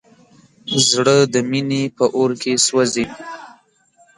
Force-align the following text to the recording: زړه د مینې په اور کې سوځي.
زړه 0.89 1.15
د 1.33 1.35
مینې 1.49 1.83
په 1.97 2.05
اور 2.17 2.31
کې 2.41 2.53
سوځي. 2.65 3.05